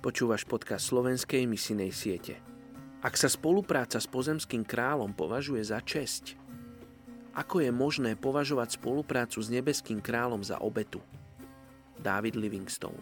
Počúvaš 0.00 0.48
podcast 0.48 0.88
slovenskej 0.88 1.44
misinej 1.44 1.92
siete. 1.92 2.40
Ak 3.04 3.20
sa 3.20 3.28
spolupráca 3.28 4.00
s 4.00 4.08
pozemským 4.08 4.64
kráľom 4.64 5.12
považuje 5.12 5.60
za 5.60 5.76
česť, 5.76 6.40
ako 7.36 7.60
je 7.60 7.68
možné 7.68 8.16
považovať 8.16 8.80
spoluprácu 8.80 9.44
s 9.44 9.52
nebeským 9.52 10.00
kráľom 10.00 10.40
za 10.40 10.56
obetu? 10.56 11.04
David 12.00 12.32
Livingstone 12.32 12.96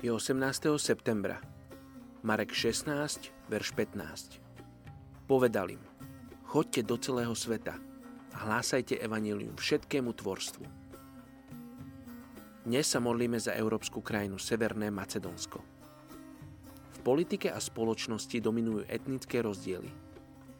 Je 0.00 0.08
18. 0.08 0.40
septembra. 0.80 1.36
Marek 2.24 2.56
16, 2.56 3.28
verš 3.52 3.76
15. 3.76 4.40
Povedal 5.28 5.68
im, 5.68 5.84
chodte 6.48 6.80
do 6.80 6.96
celého 6.96 7.36
sveta 7.36 7.76
a 8.32 8.36
hlásajte 8.48 8.96
evanílium 9.04 9.52
všetkému 9.60 10.16
tvorstvu. 10.16 10.83
Dnes 12.64 12.88
sa 12.88 12.96
modlíme 12.96 13.36
za 13.36 13.52
európsku 13.52 14.00
krajinu 14.00 14.40
Severné 14.40 14.88
Macedónsko. 14.88 15.60
V 16.96 16.98
politike 17.04 17.52
a 17.52 17.60
spoločnosti 17.60 18.40
dominujú 18.40 18.88
etnické 18.88 19.44
rozdiely. 19.44 19.92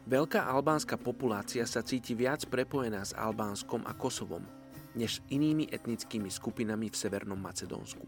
Veľká 0.05 0.45
albánska 0.45 1.01
populácia 1.01 1.65
sa 1.65 1.81
cíti 1.81 2.13
viac 2.13 2.45
prepojená 2.45 3.01
s 3.01 3.17
Albánskom 3.17 3.89
a 3.89 3.97
Kosovom, 3.97 4.45
než 4.93 5.17
s 5.17 5.23
inými 5.33 5.65
etnickými 5.73 6.29
skupinami 6.29 6.93
v 6.93 6.99
Severnom 7.01 7.41
Macedónsku. 7.41 8.05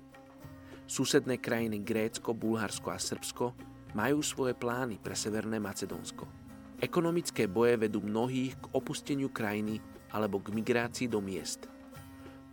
Susedné 0.86 1.42
krajiny 1.42 1.82
Grécko, 1.82 2.38
Bulharsko 2.38 2.94
a 2.94 3.02
Srbsko 3.02 3.58
majú 3.98 4.22
svoje 4.22 4.54
plány 4.54 5.02
pre 5.02 5.18
Severné 5.18 5.58
Macedónsko. 5.58 6.30
Ekonomické 6.86 7.50
boje 7.50 7.82
vedú 7.82 8.06
mnohých 8.06 8.62
k 8.62 8.66
opusteniu 8.78 9.34
krajiny 9.34 9.82
alebo 10.14 10.38
k 10.38 10.54
migrácii 10.54 11.10
do 11.10 11.18
miest– 11.18 11.66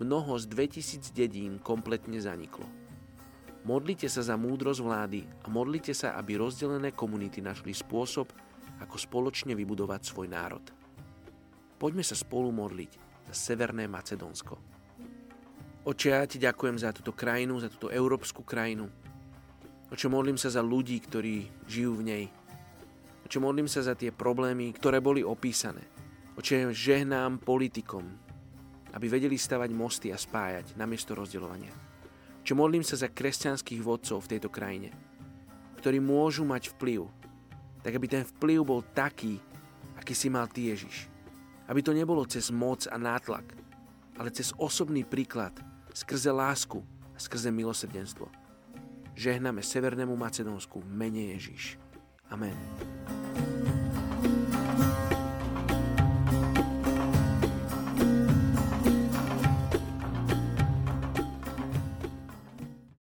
mnoho 0.03 0.39
z 0.39 0.45
2000 0.51 1.15
dedín 1.15 1.63
kompletne 1.63 2.19
zaniklo. 2.19 2.67
Modlite 3.65 4.13
sa 4.13 4.21
za 4.21 4.37
múdrosť 4.37 4.81
vlády 4.85 5.21
a 5.45 5.49
modlite 5.49 5.97
sa, 5.97 6.21
aby 6.21 6.37
rozdelené 6.37 6.93
komunity 6.93 7.41
našli 7.41 7.73
spôsob, 7.73 8.29
ako 8.83 8.97
spoločne 9.01 9.57
vybudovať 9.57 10.01
svoj 10.05 10.29
národ. 10.29 10.65
Poďme 11.81 12.05
sa 12.05 12.13
spolu 12.13 12.53
modliť 12.53 12.91
za 13.33 13.35
Severné 13.35 13.89
Macedónsko. 13.89 14.61
Oče, 15.85 16.09
ja 16.13 16.25
ti 16.25 16.41
ďakujem 16.41 16.77
za 16.81 16.93
túto 16.93 17.13
krajinu, 17.13 17.61
za 17.61 17.69
túto 17.69 17.89
európsku 17.93 18.45
krajinu. 18.45 18.89
Oče, 19.93 20.09
modlím 20.09 20.37
sa 20.41 20.49
za 20.49 20.65
ľudí, 20.65 20.97
ktorí 21.01 21.49
žijú 21.69 22.01
v 22.01 22.03
nej. 22.05 22.25
Oče, 23.25 23.41
modlím 23.41 23.69
sa 23.69 23.81
za 23.81 23.97
tie 23.97 24.13
problémy, 24.13 24.73
ktoré 24.77 25.01
boli 25.01 25.25
opísané. 25.25 25.85
Oče, 26.37 26.73
žehnám 26.73 27.41
politikom, 27.41 28.05
aby 28.95 29.07
vedeli 29.11 29.35
stavať 29.35 29.71
mosty 29.75 30.15
a 30.15 30.19
spájať 30.19 30.79
namiesto 30.79 31.19
rozdeľovania. 31.19 31.75
Čo 32.47 32.55
modlím 32.55 32.87
sa 32.87 32.95
za 32.95 33.11
kresťanských 33.11 33.83
vodcov 33.83 34.23
v 34.25 34.31
tejto 34.37 34.49
krajine, 34.53 34.95
ktorí 35.83 35.99
môžu 35.99 36.47
mať 36.47 36.73
vplyv, 36.77 37.09
tak 37.85 37.93
aby 37.93 38.07
ten 38.09 38.25
vplyv 38.25 38.61
bol 38.65 38.81
taký, 38.81 39.37
aký 40.01 40.17
si 40.17 40.33
mal 40.33 40.49
ty 40.49 40.73
Ježiš. 40.73 41.11
Aby 41.69 41.81
to 41.85 41.97
nebolo 41.97 42.25
cez 42.29 42.49
moc 42.53 42.85
a 42.89 42.97
nátlak, 42.97 43.45
ale 44.17 44.33
cez 44.33 44.53
osobný 44.57 45.03
príklad, 45.05 45.53
skrze 45.93 46.33
lásku 46.33 46.81
a 47.13 47.19
skrze 47.19 47.51
milosrdenstvo. 47.53 48.29
Žehname 49.15 49.63
Severnému 49.63 50.17
Macedónsku 50.17 50.83
v 50.83 50.91
mene 50.91 51.37
Ježiš. 51.37 51.79
Amen. 52.29 52.57